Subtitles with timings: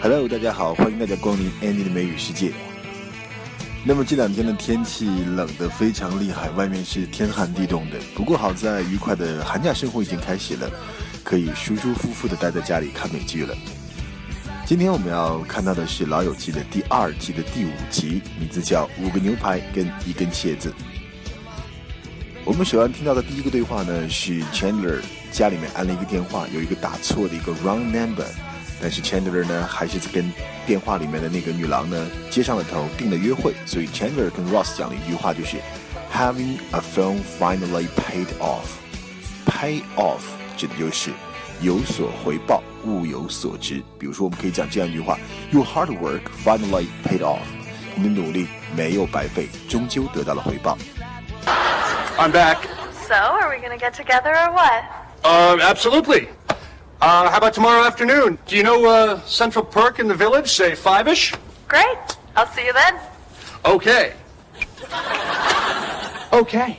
[0.00, 2.52] Hello，大家好，欢迎大家光临 Andy 的美语世界。
[3.84, 7.98] 那么这两天的天气冷得非常厉害，外面是天寒地冻的。
[8.14, 10.70] 不过好在愉快的寒假生活已经开始了，
[11.24, 13.52] 可以舒舒服服的待在家里看美剧了。
[14.64, 20.70] 今天我们要看到的是《老友记》的第二季的第五集，名字叫《五个牛排跟一根茄子》。
[22.44, 25.00] 我们首先听到的第一个对话呢，是 Chandler
[25.32, 28.24] 家里面按了一个电话，有一个打错的一个 wrong number。
[28.81, 30.31] 但是 Chandler 呢，还是跟
[30.65, 33.53] 电话里面的那个女郎呢接上了头，订了约会。
[33.65, 35.57] 所以 Chandler 跟 Ross 讲了一句话，就是
[36.13, 40.21] Having a phone finally paid off。Pay off
[40.57, 41.11] 指的就是
[41.61, 43.81] 有所回报，物有所值。
[43.97, 45.17] 比如说，我们可以讲这样一句话：
[45.51, 47.39] Your hard work finally paid off。
[47.95, 50.77] 你的努力没有白费，终究得到了回报。
[52.17, 52.57] I'm back.
[53.07, 54.83] So, are we gonna get together or what?
[55.23, 56.27] Uh, absolutely.
[57.00, 58.36] Uh, how about tomorrow afternoon?
[58.46, 60.50] Do you know uh, Central Perk in the village?
[60.50, 61.32] Say five ish?
[61.68, 61.96] Great.
[62.34, 62.98] I'll see you then.
[63.64, 64.14] Okay.
[66.32, 66.76] okay.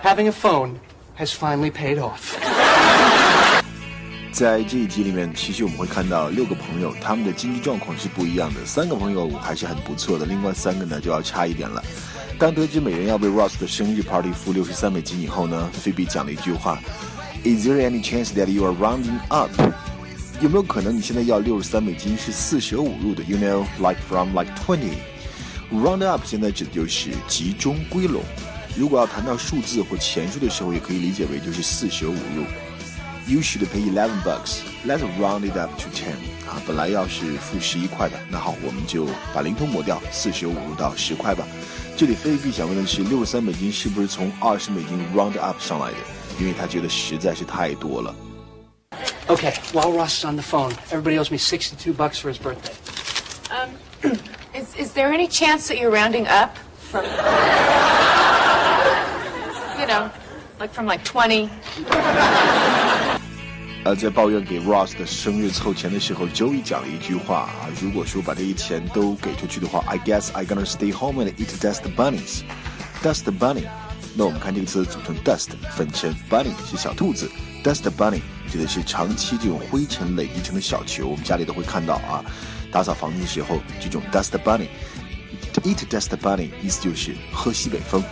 [0.00, 0.78] Having a phone
[1.16, 2.36] has finally paid off.
[4.30, 8.64] 在这一集里面，其实我们会看到六个朋友，他们的经济状况是不一样的。
[8.64, 11.82] 三个朋友还是很不错的，另外三个呢就要差一点了。
[12.38, 16.78] 当得知每人要为 Ross 的生日 party 付六十三美金以后呢，菲比讲了一句话。
[17.44, 19.50] Is there any chance that you are rounding up？
[20.40, 24.98] 有没有可能你现在要六十三美金是四舍五入的？You know, like from like twenty.
[25.72, 28.22] Round up 现在指的就是集中归拢。
[28.76, 32.44] 如果要谈到数字或钱数的时候，也可以理解为就是四舍五入。
[33.26, 34.60] You should pay eleven bucks.
[34.86, 36.14] Let's round it up to ten.
[36.48, 41.46] 啊，本来要是付十一块的，那好，我们就把零头抹掉，四舍五入到十块吧。
[41.96, 45.96] 这里菲比想问的是，六十三美金是不是从二十美金 round up 上来的？
[46.39, 48.13] 因为他觉得实在是太多了。
[49.27, 52.73] Okay, while Ross is on the phone, everybody owes me 62 bucks for his birthday.
[53.49, 53.69] Um,
[54.53, 57.05] is, is there any chance that you're rounding up from,
[59.79, 60.09] you know,
[60.59, 61.49] like from like 20?
[63.85, 72.43] 呃，在抱怨给 Ross 的生日凑钱的时候，Joey 讲了一句话啊，如果说把这些钱都给出去的话，I guess I gonna stay home and eat dust bunnies.
[73.01, 73.67] Dust bunny
[74.18, 77.30] 那我们看这个词组成 dust 粉尘，bunny 是小兔子
[77.62, 78.20] ，dust bunny
[78.50, 82.24] 指的是长期这种灰尘累积成的小球，我们家里都会看到啊。
[82.72, 88.02] 打扫房子的时候，这种 dust bunny，eat dust bunny 意思就是喝西北风。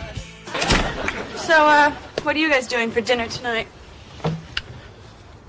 [1.35, 1.91] So, uh,
[2.23, 3.65] what are you guys doing for dinner tonight?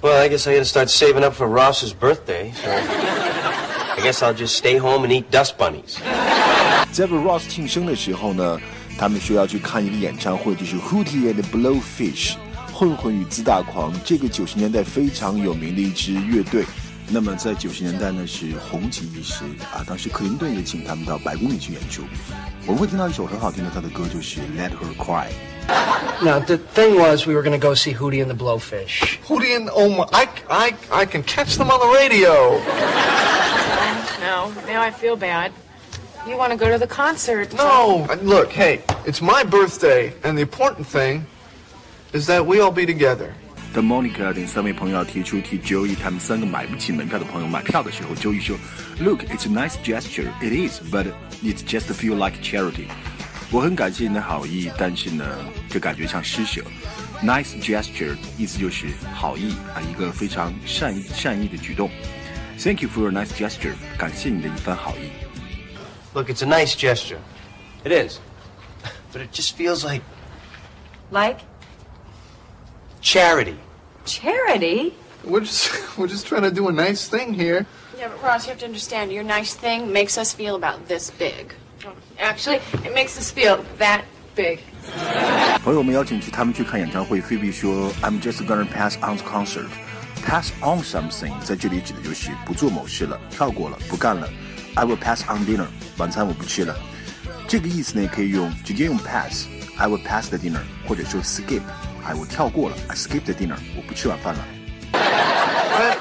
[0.03, 4.35] Well, I guess I gotta start saving up for Ross's birthday, so I guess I'll
[4.35, 5.99] just stay home and eat dust bunnies.
[6.91, 8.59] 在为 Ross 庆生的时候呢。
[8.98, 12.34] 他们说要去看一个演唱会，就是 Hootie and Blowfish，
[12.72, 16.64] 混混与自大狂，这个九十年代非常有名的一支乐队。
[17.10, 22.03] 那么在九十年代呢是红极一时啊，当时克林顿也请他们到白宫里去演出。
[22.66, 25.28] 我们会听到一首很好听的他的歌，就是 Let Her Cry。
[26.20, 29.19] Now the thing was, we were going to go see Hootie and the Blowfish.
[29.26, 32.59] Hootie and oh my, I, I, I can catch them on the radio.
[34.20, 35.53] No, now I feel bad.
[36.25, 37.53] You want to go to the concert?
[37.53, 41.25] No, look, hey, it's my birthday, and the important thing
[42.14, 43.34] is that we all be together.
[43.74, 50.31] 当 Monica 等三位朋友要提出替 Joey 他们三个买不起门票的朋友买票的时候，Joey 说：“Look, it's a nice gesture.
[50.41, 51.08] It is, but
[51.44, 52.86] it's just feel like charity.
[53.52, 55.25] 我很感谢你的好意，但是呢，
[55.69, 56.62] 这感觉像施舍。
[57.24, 61.90] Nice gesture 意思就是好意啊，一个非常善意善意的举动。
[62.59, 63.74] Thank you for your nice gesture.
[63.97, 65.09] 感谢你的一番好意。”
[66.14, 67.19] Look, it's a nice gesture.
[67.84, 68.19] It is.
[69.12, 70.02] But it just feels like
[71.12, 71.40] Like?
[73.02, 73.58] charity.
[74.06, 74.94] Charity?
[75.24, 77.66] We're just, we're just trying to do a nice thing here.
[77.97, 81.12] Yeah, but Ross, you have to understand, your nice thing makes us feel about this
[81.12, 81.53] big.
[82.19, 84.03] Actually, it makes us feel that
[84.36, 84.59] big.
[85.64, 89.69] 朋友们邀请去他们去看演唱会，菲比说：“I'm just gonna pass on the concert.
[90.25, 94.28] Pass on something，在这里指的就是不做某事了，跳过了，不干了。
[94.76, 95.67] I will pass on dinner，
[95.97, 96.76] 晚餐我不吃了。
[97.47, 104.46] 这个意思呢，也可以用直接用 pass，I will pass the dinner，或者说 skip，I 我跳过了，I skip the dinner，我不吃晚饭了。
[104.94, 105.97] I,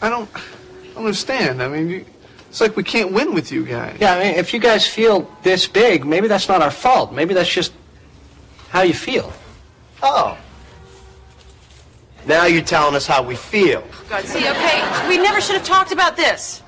[0.00, 0.26] I don't
[0.96, 1.60] understand.
[1.60, 2.04] I mean, you,
[2.50, 3.98] it's like we can't win with you guys.
[3.98, 7.12] Yeah, I mean, if you guys feel this big, maybe that's not our fault.
[7.12, 7.72] Maybe that's just
[8.70, 9.32] how you feel.
[10.02, 10.36] Oh.
[12.26, 13.82] Now you're telling us how we feel.
[14.08, 16.62] God, see, okay, we never should have talked about this.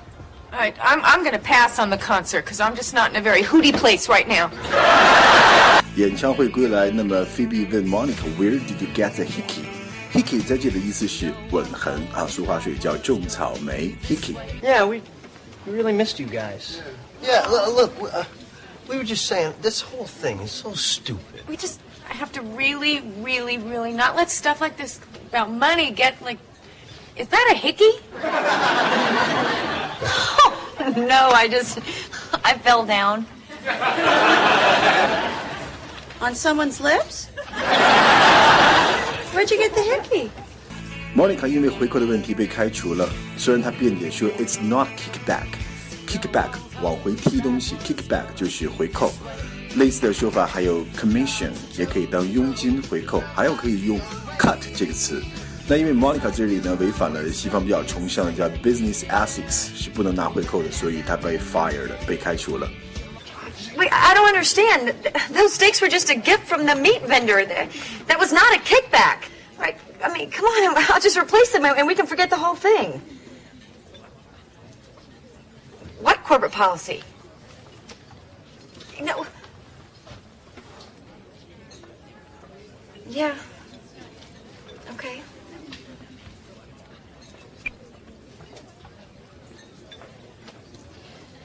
[0.53, 3.17] All right, I'm, I'm going to pass on the concert because I'm just not in
[3.17, 4.51] a very hooty place right now.
[5.97, 9.65] 演唱会归来，那么菲比问 Monica，Where did you get the hickey？
[10.13, 13.95] Hickey 在这里的意思是吻痕啊，俗话说也叫种草莓。
[14.07, 15.03] Hickey， Yeah, we,
[15.67, 16.81] we really missed you guys.
[17.23, 18.25] Yeah, look, look uh,
[18.89, 21.43] we were just saying, this whole thing is so stupid.
[21.49, 26.15] We just have to really, really, really not let stuff like this about money get
[26.23, 26.39] like.
[27.17, 27.91] Is that a hickey?
[30.97, 31.79] No, I just.
[32.45, 33.27] I fell down.
[36.21, 37.29] On someone's lips?
[39.33, 40.31] Where'd you get the hickey?
[41.15, 46.51] Monica 因为回扣的问题被开除了，虽然她辩解说 "It's not kickback"，kickback
[46.83, 49.13] 往回踢东西，kickback 就是回扣。
[49.77, 53.99] 类似的说法还有 commission，也可以当佣金回扣，还有可以用
[54.39, 55.23] cut 这个词。
[55.71, 62.69] 那因为 Monica 这里呢违反了西方比较崇尚的叫 business ethics，是不能拿回扣的，所以她被 fired 了，被开除了。
[63.77, 64.95] Wait, I don't understand.
[65.33, 67.45] Those steaks were just a gift from the meat vendor.
[68.07, 69.29] That was not a kickback.
[69.59, 69.77] Right?
[70.03, 73.01] I mean, come on, I'll just replace them and we can forget the whole thing.
[76.01, 77.03] What corporate policy?
[79.03, 79.27] No.
[83.09, 83.35] Yeah.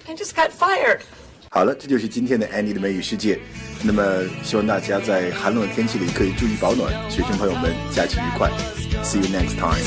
[0.07, 1.01] I just got fired.
[1.49, 3.39] 好了，这就是今天的 Annie 的美语世界。
[3.83, 6.93] 那么，希望大家在寒冷的天气里可以注意保暖。
[7.11, 8.49] 学生朋友们，假期愉快！
[9.03, 9.81] See you next time.